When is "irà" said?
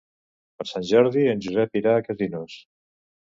1.81-1.93